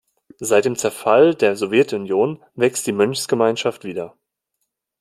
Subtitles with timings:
[0.39, 4.17] Seit dem Zerfall der Sowjetunion wächst die Mönchsgemeinschaft wieder.